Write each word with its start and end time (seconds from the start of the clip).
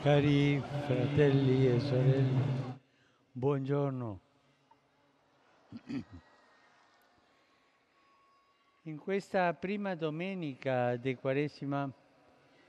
Cari 0.00 0.62
fratelli 0.86 1.66
e 1.66 1.80
sorelle, 1.80 2.78
buongiorno. 3.32 4.20
In 8.82 8.96
questa 8.96 9.52
prima 9.54 9.96
domenica 9.96 10.94
di 10.94 11.16
Quaresima 11.16 11.90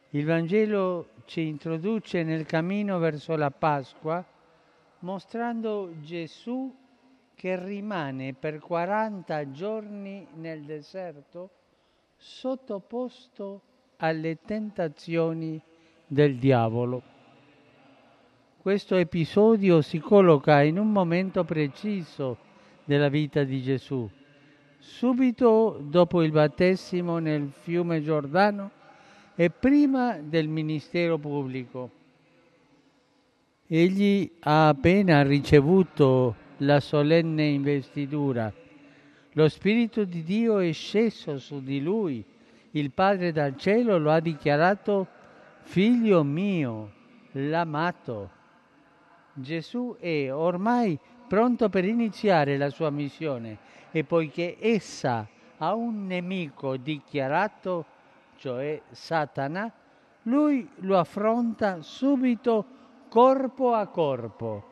il 0.09 0.25
Vangelo 0.25 1.09
ci 1.25 1.45
introduce 1.45 2.23
nel 2.23 2.47
cammino 2.47 2.97
verso 2.97 3.35
la 3.35 3.51
Pasqua 3.51 4.25
mostrando 5.01 5.91
Gesù 6.01 6.75
che 7.35 7.63
rimane 7.63 8.33
per 8.33 8.57
40 8.57 9.51
giorni 9.51 10.25
nel 10.33 10.63
deserto 10.63 11.51
sottoposto 12.17 13.61
alle 13.97 14.39
tentazioni 14.41 15.61
del 16.07 16.39
diavolo. 16.39 17.17
Questo 18.61 18.97
episodio 18.97 19.81
si 19.81 19.99
colloca 19.99 20.61
in 20.63 20.77
un 20.77 20.91
momento 20.91 21.45
preciso 21.45 22.37
della 22.83 23.07
vita 23.07 23.45
di 23.45 23.61
Gesù, 23.61 24.07
subito 24.77 25.79
dopo 25.81 26.21
il 26.23 26.31
battesimo 26.31 27.19
nel 27.19 27.53
fiume 27.61 28.03
Giordano 28.03 28.69
e 29.35 29.49
prima 29.49 30.17
del 30.21 30.49
ministero 30.49 31.17
pubblico. 31.17 31.89
Egli 33.65 34.29
ha 34.41 34.67
appena 34.67 35.23
ricevuto 35.23 36.35
la 36.57 36.81
solenne 36.81 37.45
investitura. 37.45 38.51
Lo 39.31 39.47
Spirito 39.47 40.03
di 40.03 40.21
Dio 40.21 40.59
è 40.59 40.73
sceso 40.73 41.37
su 41.37 41.63
di 41.63 41.81
lui. 41.81 42.21
Il 42.71 42.91
Padre 42.91 43.31
dal 43.31 43.55
cielo 43.55 43.97
lo 43.97 44.11
ha 44.11 44.19
dichiarato 44.19 45.07
figlio 45.61 46.25
mio, 46.25 46.91
l'amato. 47.31 48.31
Gesù 49.41 49.95
è 49.99 50.31
ormai 50.33 50.97
pronto 51.27 51.69
per 51.69 51.85
iniziare 51.85 52.57
la 52.57 52.69
sua 52.69 52.89
missione 52.89 53.57
e 53.91 54.03
poiché 54.03 54.57
essa 54.59 55.27
ha 55.57 55.73
un 55.73 56.05
nemico 56.05 56.77
dichiarato, 56.77 57.85
cioè 58.37 58.81
Satana, 58.91 59.71
lui 60.23 60.67
lo 60.77 60.97
affronta 60.97 61.81
subito 61.81 62.65
corpo 63.09 63.73
a 63.73 63.87
corpo. 63.87 64.63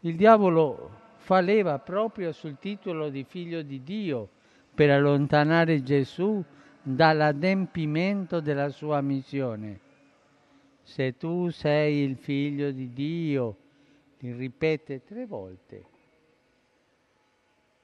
Il 0.00 0.16
diavolo 0.16 0.90
fa 1.16 1.40
leva 1.40 1.78
proprio 1.78 2.32
sul 2.32 2.58
titolo 2.58 3.10
di 3.10 3.24
figlio 3.24 3.62
di 3.62 3.82
Dio 3.82 4.28
per 4.74 4.90
allontanare 4.90 5.82
Gesù 5.82 6.42
dall'adempimento 6.82 8.40
della 8.40 8.70
sua 8.70 9.00
missione 9.02 9.88
se 10.90 11.16
tu 11.16 11.50
sei 11.50 11.98
il 12.02 12.16
figlio 12.16 12.72
di 12.72 12.92
Dio, 12.92 13.56
li 14.18 14.32
ripete 14.32 15.04
tre 15.04 15.24
volte. 15.24 15.84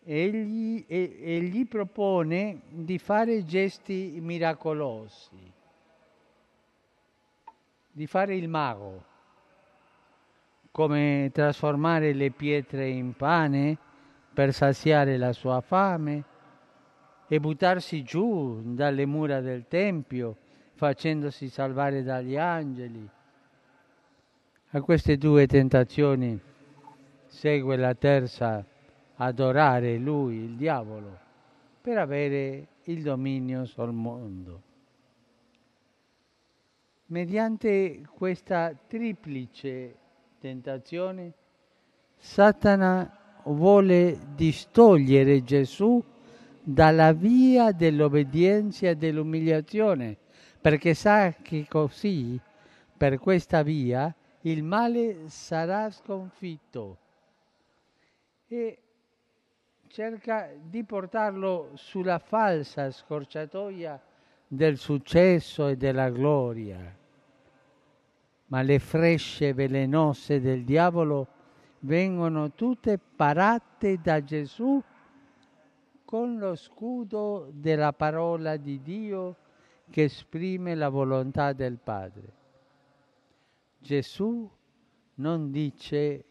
Egli, 0.03 0.85
e, 0.89 1.17
e 1.21 1.41
gli 1.41 1.67
propone 1.69 2.63
di 2.69 2.99
fare 2.99 3.45
gesti 3.45 4.19
miracolosi, 4.21 5.53
di 7.93 8.07
fare 8.09 8.35
il 8.35 8.49
mago, 8.49 9.05
come 10.73 11.31
trasformare 11.33 12.13
le 12.13 12.33
pietre 12.33 12.89
in 12.89 13.15
pane 13.15 13.79
per 14.35 14.53
saziare 14.53 15.17
la 15.17 15.33
sua 15.33 15.61
fame 15.61 16.25
e 17.29 17.39
buttarsi 17.39 18.03
giù 18.03 18.63
dalle 18.75 19.07
mura 19.07 19.41
del 19.41 19.67
Tempio 19.69 20.39
facendosi 20.77 21.49
salvare 21.49 22.03
dagli 22.03 22.37
angeli. 22.37 23.09
A 24.71 24.81
queste 24.83 25.17
due 25.17 25.47
tentazioni 25.47 26.39
segue 27.27 27.77
la 27.77 27.95
terza, 27.95 28.63
adorare 29.17 29.97
lui, 29.97 30.37
il 30.37 30.57
diavolo, 30.57 31.19
per 31.81 31.97
avere 31.97 32.67
il 32.85 33.03
dominio 33.03 33.65
sul 33.65 33.93
mondo. 33.93 34.63
Mediante 37.07 38.03
questa 38.15 38.75
triplice 38.87 39.97
tentazione, 40.39 41.33
Satana 42.19 43.41
vuole 43.45 44.19
distogliere 44.35 45.43
Gesù 45.43 46.03
dalla 46.63 47.13
via 47.13 47.73
dell'obbedienza 47.73 48.89
e 48.89 48.97
dell'umiliazione 48.97 50.19
perché 50.67 50.95
sa 50.95 51.31
che 51.31 51.65
così, 51.69 52.37
per 52.97 53.21
questa 53.21 53.63
via, 53.63 54.13
il 54.41 54.65
male 54.65 55.29
sarà 55.29 55.89
sconfitto 55.91 56.99
e 58.49 58.79
cerca 59.87 60.51
di 60.61 60.83
portarlo 60.83 61.71
sulla 61.75 62.19
falsa 62.19 62.91
scorciatoia 62.91 64.03
del 64.49 64.77
successo 64.77 65.69
e 65.69 65.77
della 65.77 66.11
gloria. 66.11 66.97
Ma 68.47 68.61
le 68.63 68.81
frecce 68.81 69.55
velenose 69.55 70.41
del 70.41 70.65
diavolo 70.65 71.29
vengono 71.81 72.51
tutte 72.55 72.99
parate 72.99 74.01
da 74.03 74.21
Gesù 74.21 74.83
con 76.05 76.39
lo 76.39 76.57
scudo 76.57 77.51
della 77.53 77.93
parola 77.93 78.57
di 78.57 78.83
Dio 78.83 79.37
che 79.91 80.05
esprime 80.05 80.75
la 80.75 80.89
volontà 80.89 81.53
del 81.53 81.79
Padre. 81.79 82.35
Gesù 83.79 84.51
non 85.15 85.51
dice 85.51 86.25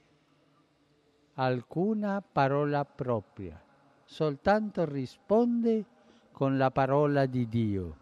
alcuna 1.36 2.22
parola 2.22 2.86
propria, 2.86 3.62
soltanto 4.04 4.86
risponde 4.86 5.86
con 6.32 6.58
la 6.58 6.72
parola 6.72 7.26
di 7.26 7.48
Dio. 7.48 7.98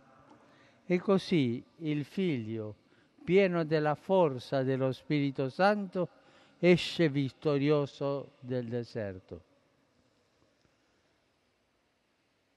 E 0.85 0.99
così 0.99 1.63
il 1.77 2.03
figlio, 2.03 2.75
pieno 3.23 3.63
della 3.63 3.95
forza 3.95 4.63
dello 4.63 4.91
Spirito 4.91 5.49
Santo, 5.49 6.09
esce 6.59 7.09
vittorioso 7.09 8.33
del 8.39 8.67
deserto. 8.67 9.51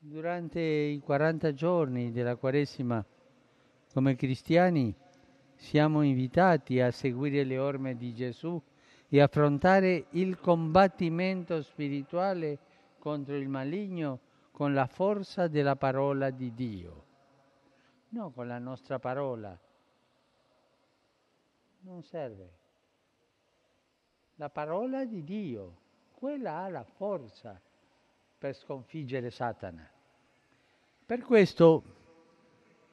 Durante 0.09 0.61
i 0.61 1.01
40 1.01 1.53
giorni 1.53 2.13
della 2.13 2.37
Quaresima, 2.37 3.05
come 3.93 4.15
cristiani, 4.15 4.95
siamo 5.57 6.03
invitati 6.03 6.81
a 6.81 6.93
seguire 6.93 7.43
le 7.43 7.59
orme 7.59 7.97
di 7.97 8.15
Gesù 8.15 8.63
e 9.09 9.21
affrontare 9.21 10.07
il 10.11 10.39
combattimento 10.39 11.61
spirituale 11.61 12.59
contro 13.01 13.35
il 13.35 13.49
maligno 13.49 14.21
con 14.53 14.75
la 14.75 14.87
forza 14.87 15.49
della 15.49 15.75
parola 15.75 16.31
di 16.31 16.55
Dio, 16.55 17.05
non 18.11 18.33
con 18.33 18.47
la 18.47 18.59
nostra 18.59 19.01
parola. 19.01 19.59
Non 21.81 22.05
serve. 22.05 22.53
La 24.37 24.51
parola 24.51 25.05
di 25.05 25.25
Dio, 25.25 25.77
quella 26.13 26.59
ha 26.59 26.69
la 26.69 26.85
forza 26.85 27.61
per 28.39 28.55
sconfiggere 28.55 29.31
Satana. 29.31 29.95
Per 31.07 31.21
questo 31.21 31.85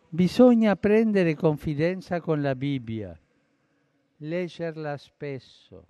bisogna 0.07 0.75
prendere 0.75 1.33
confidenza 1.33 2.21
con 2.21 2.43
la 2.43 2.53
Bibbia, 2.53 3.19
leggerla 4.17 4.97
spesso, 4.97 5.87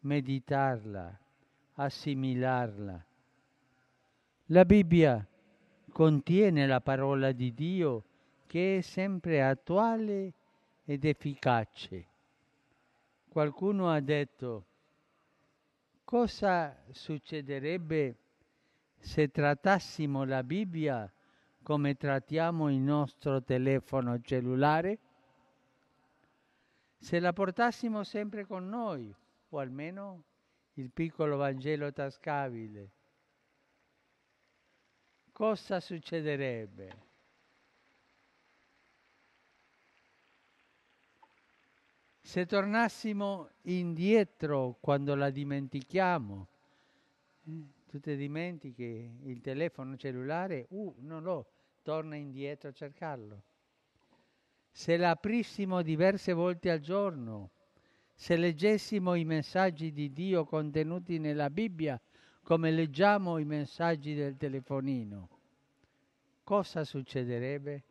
meditarla, 0.00 1.18
assimilarla. 1.76 3.06
La 4.48 4.64
Bibbia 4.66 5.26
contiene 5.90 6.66
la 6.66 6.82
parola 6.82 7.32
di 7.32 7.54
Dio 7.54 8.04
che 8.46 8.76
è 8.76 8.80
sempre 8.82 9.42
attuale 9.42 10.34
ed 10.84 11.06
efficace. 11.06 12.06
Qualcuno 13.26 13.88
ha 13.88 14.00
detto, 14.00 14.66
cosa 16.04 16.76
succederebbe 16.90 18.16
se 18.98 19.30
trattassimo 19.30 20.24
la 20.24 20.42
Bibbia 20.42 21.10
come 21.62 21.96
trattiamo 21.96 22.70
il 22.70 22.78
nostro 22.78 23.42
telefono 23.42 24.20
cellulare? 24.20 24.98
Se 26.98 27.18
la 27.18 27.32
portassimo 27.32 28.04
sempre 28.04 28.44
con 28.46 28.68
noi, 28.68 29.14
o 29.48 29.58
almeno 29.58 30.24
il 30.74 30.90
piccolo 30.90 31.36
Vangelo 31.36 31.92
tascabile, 31.92 32.90
cosa 35.32 35.80
succederebbe? 35.80 37.10
Se 42.20 42.46
tornassimo 42.46 43.50
indietro 43.62 44.78
quando 44.80 45.14
la 45.14 45.28
dimentichiamo, 45.28 46.48
eh, 47.44 47.66
tu 47.92 48.00
ti 48.00 48.16
dimentichi 48.16 49.18
il 49.24 49.40
telefono 49.42 49.96
cellulare, 49.98 50.64
uh, 50.70 50.94
non 51.00 51.22
lo, 51.22 51.51
torna 51.82 52.16
indietro 52.16 52.70
a 52.70 52.72
cercarlo. 52.72 53.42
se 54.74 54.96
la 54.96 55.10
aprissimo 55.10 55.82
diverse 55.82 56.32
volte 56.32 56.70
al 56.70 56.80
giorno, 56.80 57.50
se 58.14 58.36
leggessimo 58.36 59.14
i 59.14 59.24
messaggi 59.24 59.92
di 59.92 60.12
Dio 60.12 60.44
contenuti 60.46 61.18
nella 61.18 61.50
Bibbia 61.50 62.00
come 62.42 62.70
leggiamo 62.70 63.38
i 63.38 63.44
messaggi 63.44 64.14
del 64.14 64.36
telefonino, 64.36 65.28
cosa 66.42 66.84
succederebbe? 66.84 67.82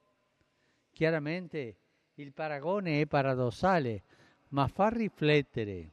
Chiaramente 0.91 1.75
il 2.15 2.33
paragone 2.33 3.01
è 3.01 3.05
paradossale, 3.05 4.03
ma 4.49 4.67
fa 4.67 4.89
riflettere. 4.89 5.91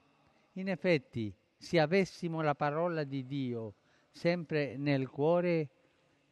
In 0.55 0.69
effetti, 0.69 1.33
se 1.57 1.79
avessimo 1.79 2.41
la 2.41 2.55
parola 2.55 3.05
di 3.05 3.27
Dio 3.27 3.75
sempre 4.11 4.77
nel 4.77 5.09
cuore, 5.09 5.69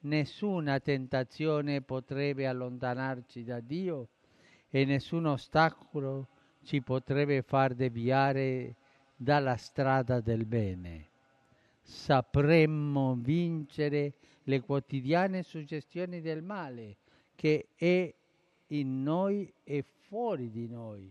nessuna 0.00 0.78
tentazione 0.80 1.82
potrebbe 1.82 2.46
allontanarci 2.46 3.44
da 3.44 3.60
Dio 3.60 4.08
e 4.68 4.84
nessun 4.84 5.26
ostacolo 5.26 6.28
ci 6.62 6.82
potrebbe 6.82 7.42
far 7.42 7.74
deviare 7.74 8.74
dalla 9.16 9.56
strada 9.56 10.20
del 10.20 10.44
bene. 10.44 11.08
Sapremmo 11.80 13.16
vincere 13.20 14.14
le 14.44 14.60
quotidiane 14.60 15.42
suggestioni 15.42 16.20
del 16.20 16.42
male 16.42 16.96
che 17.34 17.68
è 17.74 18.12
in 18.68 19.02
noi 19.02 19.52
e 19.62 19.84
fuori 20.08 20.50
di 20.50 20.66
noi. 20.68 21.10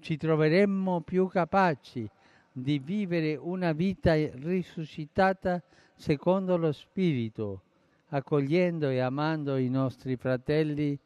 Ci 0.00 0.16
troveremmo 0.16 1.00
più 1.02 1.26
capaci 1.28 2.08
di 2.52 2.78
vivere 2.78 3.36
una 3.36 3.72
vita 3.72 4.14
risuscitata 4.14 5.62
secondo 5.94 6.56
lo 6.56 6.72
Spirito, 6.72 7.62
accogliendo 8.08 8.88
e 8.88 9.00
amando 9.00 9.56
i 9.56 9.68
nostri 9.68 10.16
fratelli, 10.16 10.98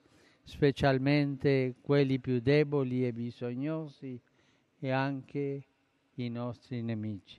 specialmente 0.45 1.77
quelli 1.81 2.19
più 2.19 2.41
deboli 2.41 3.07
e 3.07 3.13
bisognosi 3.13 4.21
e 4.79 4.91
anche 4.91 5.65
i 6.15 6.29
nostri 6.29 6.83
nemici. 6.83 7.39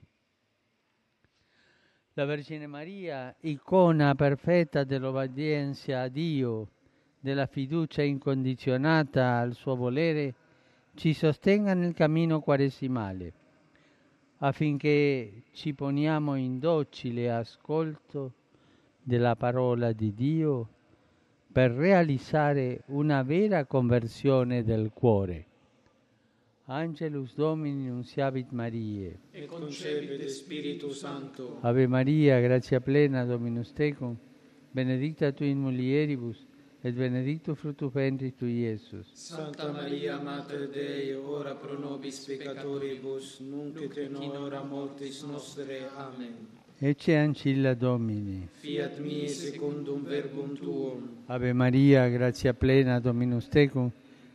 La 2.14 2.24
Vergine 2.24 2.66
Maria, 2.66 3.34
icona 3.40 4.14
perfetta 4.14 4.84
dell'obbedienza 4.84 6.02
a 6.02 6.08
Dio, 6.08 6.68
della 7.18 7.46
fiducia 7.46 8.02
incondizionata 8.02 9.38
al 9.38 9.54
suo 9.54 9.76
volere, 9.76 10.34
ci 10.94 11.14
sostenga 11.14 11.72
nel 11.72 11.94
cammino 11.94 12.40
quaresimale, 12.40 13.32
affinché 14.38 15.44
ci 15.52 15.72
poniamo 15.72 16.34
in 16.34 16.58
docile 16.58 17.32
ascolto 17.32 18.34
della 19.02 19.36
parola 19.36 19.92
di 19.92 20.14
Dio 20.14 20.68
per 21.52 21.72
realizzare 21.72 22.82
una 22.86 23.22
vera 23.22 23.66
conversione 23.66 24.64
del 24.64 24.90
cuore. 24.92 25.46
Angelus 26.66 27.34
Domini 27.34 27.88
nunciavit 27.88 28.50
Mariae. 28.50 29.18
E 29.32 29.46
concepit 29.46 30.24
Spiritu 30.26 30.90
Santo. 30.90 31.58
Ave 31.60 31.86
Maria, 31.86 32.40
grazia 32.40 32.80
plena, 32.80 33.24
Dominus 33.24 33.72
tecum, 33.72 34.16
benedicta 34.70 35.32
tu 35.32 35.44
in 35.44 35.58
mulieribus, 35.58 36.46
et 36.80 36.94
benedictus 36.94 37.58
fructus 37.58 37.92
ventris 37.92 38.34
tui, 38.34 38.60
Iesus. 38.60 39.10
Santa 39.12 39.70
Maria, 39.70 40.18
Mater 40.18 40.68
Dei, 40.68 41.12
ora 41.12 41.54
pro 41.54 41.78
nobis 41.78 42.24
peccatoribus, 42.24 43.40
nunc 43.40 43.80
et 43.80 43.96
in 43.96 44.14
hora 44.14 44.62
mortis 44.62 45.22
nostre. 45.24 45.88
Amen. 45.96 46.60
Ecce 46.84 47.16
ancilla 47.16 47.74
Domini. 47.74 48.48
Fiat 48.58 48.98
mi 48.98 49.28
secundum 49.28 50.02
verbum 50.02 50.56
tuum. 50.56 51.10
Ave 51.26 51.52
Maria, 51.52 52.08
gratia 52.08 52.52
plena, 52.52 52.98
Dominus 52.98 53.46
tecum, 53.46 53.88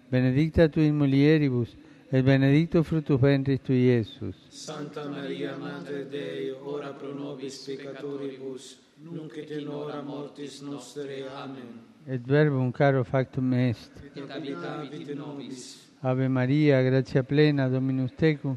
benedicta 0.07 0.69
tu 0.69 0.79
in 0.79 0.95
mulieribus, 0.95 1.75
et 2.09 2.23
benedictus 2.23 2.87
fructus 2.87 3.19
ventris 3.19 3.59
tui, 3.59 3.89
Iesus. 3.89 4.37
Santa 4.47 5.09
Maria, 5.09 5.57
Mater 5.57 6.05
Dei, 6.05 6.55
ora 6.63 6.93
pro 6.93 7.13
nobis 7.13 7.65
peccatoribus, 7.65 8.79
nunc 9.03 9.35
et 9.35 9.51
in 9.51 9.67
hora 9.67 10.01
mortis 10.01 10.61
nostre. 10.61 11.27
Amen. 11.27 11.81
Et 12.05 12.21
verbum 12.25 12.71
caro 12.71 13.03
factum 13.03 13.53
est. 13.55 13.91
Et 14.15 14.23
habitavit 14.31 15.13
nobis. 15.15 15.91
Ave 15.99 16.29
Maria, 16.29 16.81
gratia 16.81 17.23
plena, 17.23 17.67
Dominus 17.67 18.13
tecum, 18.15 18.55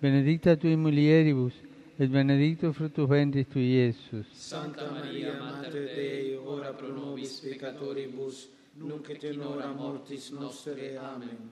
benedicta 0.00 0.56
tu 0.56 0.66
in 0.68 0.80
mulieribus, 0.80 1.67
et 2.00 2.08
benedictus 2.08 2.76
fructus 2.76 3.08
ventris 3.08 3.46
tui, 3.48 3.72
Iesus. 3.74 4.26
Santa 4.32 4.88
Maria, 4.90 5.36
Mater 5.40 5.72
Dei, 5.72 6.36
ora 6.36 6.72
pro 6.72 6.92
nobis 6.92 7.40
peccatoribus, 7.40 8.48
nunc 8.76 9.08
et 9.10 9.24
in 9.24 9.40
hora 9.40 9.72
mortis 9.72 10.30
nostre. 10.30 10.96
Amen. 10.96 11.50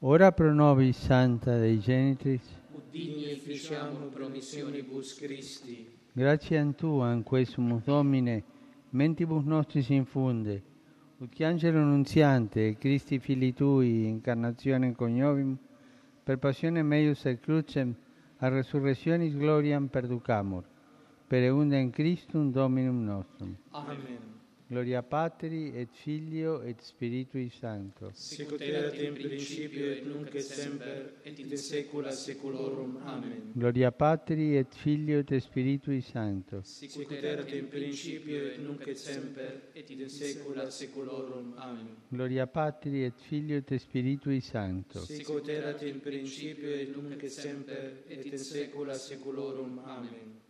Ora 0.00 0.32
pro 0.32 0.52
nobis, 0.52 0.96
Santa 0.96 1.58
Dei 1.58 1.78
Genitris, 1.78 2.42
Ut 2.74 2.82
digni 2.90 3.30
efficiamur 3.30 4.10
promissionibus 4.10 5.14
Christi. 5.14 5.86
gratiam 6.12 6.74
Tuam, 6.74 7.22
quesumus 7.22 7.84
Domine, 7.84 8.42
mentibus 8.90 9.44
nostris 9.44 9.88
infunde, 9.90 10.60
ut 11.18 11.32
che 11.32 11.44
angelo 11.44 11.78
nunziante, 11.78 12.76
Christi 12.76 13.20
Filii 13.20 13.54
Tui, 13.54 14.08
incarnazione 14.08 14.92
coniovim, 14.92 15.56
per 16.24 16.38
passione 16.38 16.82
meius 16.82 17.24
et 17.26 17.40
crucem, 17.40 17.94
a 18.40 18.48
resurrectionis 18.48 19.34
gloriam 19.34 19.88
perducamur, 19.88 20.64
per 21.28 21.42
eundem 21.42 21.90
Christum 21.90 22.50
Dominum 22.50 23.04
nostrum. 23.04 23.56
Amen. 23.72 24.35
Gloria 24.68 25.00
Patri 25.00 25.70
et 25.76 25.88
Filio 25.92 26.60
et 26.62 26.80
Spiritui 26.80 27.48
Sancto. 27.50 28.10
Sicut 28.12 28.60
erat 28.60 28.96
in 28.98 29.12
principio 29.14 29.92
et 29.92 30.02
nunc 30.02 30.34
et 30.34 30.42
semper 30.42 31.20
et 31.22 31.38
in 31.38 31.56
saecula 31.56 32.10
saeculorum. 32.10 32.96
Amen. 33.04 33.52
Gloria 33.54 33.92
Patri 33.92 34.56
et 34.56 34.74
Filio 34.74 35.20
et 35.20 35.38
Spiritui 35.38 36.00
Sancto. 36.00 36.62
Sicut 36.64 37.12
erat 37.12 37.52
in 37.52 37.68
principio 37.68 38.40
et 38.48 38.58
nunc 38.58 38.82
et 38.88 38.98
semper 38.98 39.70
et 39.72 39.88
in 39.88 40.08
saecula 40.08 40.68
saeculorum. 40.68 41.54
Amen. 41.58 41.86
Gloria 42.08 42.48
Patri 42.48 43.04
et 43.04 43.14
Filio 43.28 43.58
et 43.58 43.78
Spiritui 43.78 44.40
Sancto. 44.40 44.98
Sicut 44.98 45.48
erat 45.48 45.82
in 45.82 46.00
principio 46.00 46.74
et 46.74 46.90
nunc 46.90 47.22
et 47.22 47.30
semper 47.30 48.02
et 48.08 48.26
in 48.26 48.36
saecula 48.36 48.98
saeculorum. 48.98 49.78
Amen. 49.84 50.45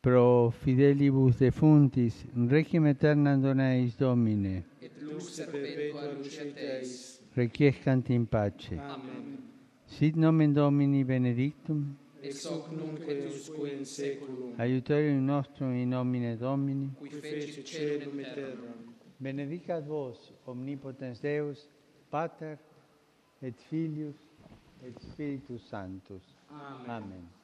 pro 0.00 0.50
fidelibus 0.50 1.38
defuntis 1.38 2.26
requiem 2.50 2.86
aeternam 2.86 3.42
donaeis 3.42 3.96
Domine. 3.96 4.64
Et 4.80 4.92
lux 5.02 5.40
perpetua 5.40 6.12
lucet 6.12 6.56
eis, 6.56 7.20
requiescant 7.36 8.10
in 8.10 8.24
pace. 8.24 8.78
Amen. 8.78 9.38
Sit 9.86 10.16
nomen 10.16 10.54
Domini 10.54 11.04
benedictum. 11.04 11.96
Ex 12.22 12.44
hoc 12.46 12.70
nunc 12.72 13.00
et 13.08 13.26
usque 13.26 13.72
in 13.72 13.84
saeculum 13.84 14.54
aiuterium 14.58 15.24
nostrum 15.24 15.74
in 15.74 15.90
nomine 15.90 16.36
Domini. 16.36 16.90
Qui 17.00 17.10
fecit 17.10 17.64
caelum 17.64 18.20
et 18.20 18.34
terram. 18.34 18.94
Benedicat 19.20 19.82
vos 19.82 20.32
omnipotens 20.46 21.20
Deus 21.20 21.66
pater 22.10 22.56
et 23.42 23.54
filius 23.68 24.14
et 24.84 24.94
spiritus 25.00 25.62
sanctus. 25.68 26.22
Amen, 26.50 26.90
amen. 26.90 27.37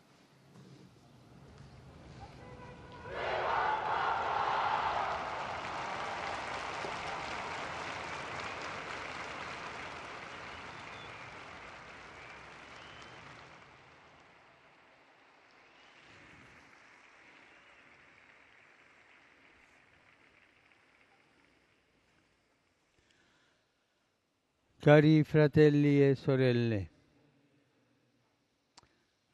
Cari 24.84 25.24
fratelli 25.24 26.06
e 26.06 26.14
sorelle, 26.14 26.90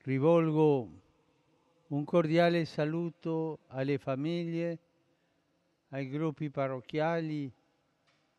rivolgo 0.03 0.89
un 1.89 2.05
cordiale 2.05 2.65
saluto 2.65 3.59
alle 3.67 3.99
famiglie, 3.99 4.79
ai 5.89 6.09
gruppi 6.09 6.51
parrocchiali, 6.51 7.53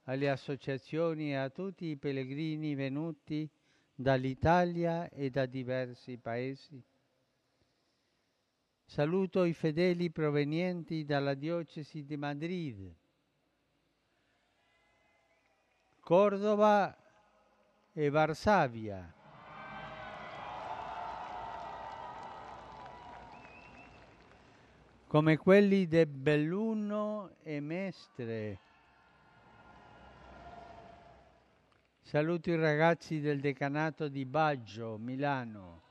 alle 0.03 0.29
associazioni 0.29 1.31
e 1.31 1.35
a 1.35 1.49
tutti 1.49 1.87
i 1.87 1.97
pellegrini 1.97 2.75
venuti 2.75 3.45
dall'Italia 3.93 5.09
e 5.09 5.29
da 5.29 5.45
diversi 5.45 6.15
paesi. 6.15 6.81
Saluto 8.85 9.43
i 9.43 9.51
fedeli 9.51 10.11
provenienti 10.11 11.03
dalla 11.03 11.33
diocesi 11.33 12.05
di 12.05 12.15
Madrid, 12.15 12.95
Cordova 15.99 17.00
e 17.93 18.09
Varsavia. 18.09 19.13
come 25.11 25.35
quelli 25.35 25.87
di 25.87 26.05
Belluno 26.05 27.31
e 27.43 27.59
Mestre. 27.59 28.59
Saluto 31.99 32.49
i 32.49 32.55
ragazzi 32.55 33.19
del 33.19 33.41
decanato 33.41 34.07
di 34.07 34.23
Baggio, 34.23 34.97
Milano 34.97 35.81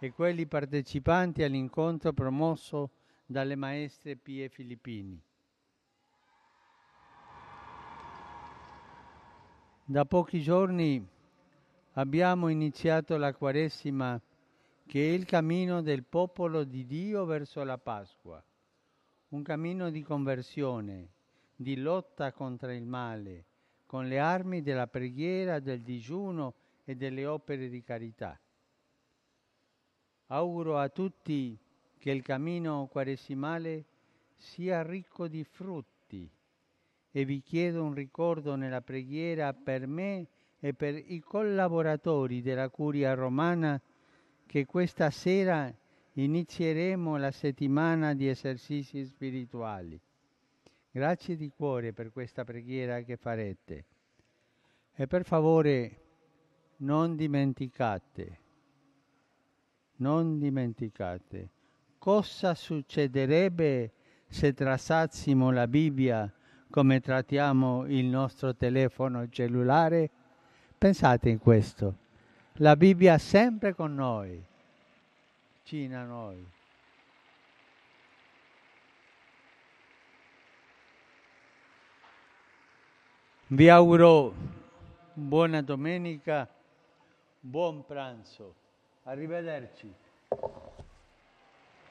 e 0.00 0.12
quelli 0.12 0.44
partecipanti 0.44 1.42
all'incontro 1.42 2.12
promosso 2.12 2.90
dalle 3.24 3.56
maestre 3.56 4.16
Pie 4.16 4.50
Filippini. 4.50 5.18
Da 9.90 10.04
pochi 10.04 10.40
giorni 10.40 11.04
abbiamo 11.94 12.46
iniziato 12.46 13.16
la 13.16 13.34
Quaresima 13.34 14.20
che 14.86 15.00
è 15.00 15.12
il 15.12 15.24
cammino 15.24 15.82
del 15.82 16.04
popolo 16.04 16.62
di 16.62 16.86
Dio 16.86 17.24
verso 17.24 17.64
la 17.64 17.76
Pasqua, 17.76 18.40
un 19.30 19.42
cammino 19.42 19.90
di 19.90 20.04
conversione, 20.04 21.08
di 21.56 21.76
lotta 21.76 22.30
contro 22.30 22.70
il 22.70 22.86
male, 22.86 23.46
con 23.86 24.06
le 24.06 24.20
armi 24.20 24.62
della 24.62 24.86
preghiera, 24.86 25.58
del 25.58 25.80
digiuno 25.80 26.54
e 26.84 26.94
delle 26.94 27.26
opere 27.26 27.68
di 27.68 27.82
carità. 27.82 28.38
Auguro 30.28 30.78
a 30.78 30.88
tutti 30.88 31.58
che 31.98 32.12
il 32.12 32.22
cammino 32.22 32.86
quaresimale 32.86 33.84
sia 34.36 34.84
ricco 34.84 35.26
di 35.26 35.42
frutti 35.42 36.30
e 37.10 37.24
vi 37.24 37.40
chiedo 37.40 37.82
un 37.82 37.94
ricordo 37.94 38.54
nella 38.54 38.80
preghiera 38.80 39.52
per 39.52 39.86
me 39.86 40.26
e 40.58 40.74
per 40.74 40.94
i 40.94 41.20
collaboratori 41.20 42.42
della 42.42 42.68
Curia 42.68 43.14
Romana 43.14 43.80
che 44.46 44.66
questa 44.66 45.10
sera 45.10 45.72
inizieremo 46.12 47.16
la 47.16 47.30
settimana 47.30 48.14
di 48.14 48.28
esercizi 48.28 49.04
spirituali. 49.04 50.00
Grazie 50.90 51.36
di 51.36 51.50
cuore 51.50 51.92
per 51.92 52.10
questa 52.12 52.44
preghiera 52.44 53.00
che 53.02 53.16
farete. 53.16 53.84
E 54.92 55.06
per 55.06 55.24
favore 55.24 56.00
non 56.78 57.16
dimenticate, 57.16 58.38
non 59.96 60.38
dimenticate 60.38 61.50
cosa 62.00 62.54
succederebbe 62.54 63.92
se 64.26 64.54
trattassimo 64.54 65.50
la 65.50 65.68
Bibbia 65.68 66.32
come 66.70 67.00
trattiamo 67.00 67.84
il 67.86 68.06
nostro 68.06 68.54
telefono 68.54 69.28
cellulare? 69.28 70.08
Pensate 70.78 71.28
in 71.28 71.38
questo. 71.38 71.94
La 72.54 72.76
Bibbia 72.76 73.14
è 73.14 73.18
sempre 73.18 73.74
con 73.74 73.94
noi, 73.94 74.42
vicino 75.58 75.98
a 75.98 76.04
noi. 76.04 76.46
Vi 83.48 83.68
auguro 83.68 84.32
buona 85.12 85.60
domenica, 85.60 86.48
buon 87.40 87.84
pranzo. 87.84 88.54
Arrivederci. 89.04 89.92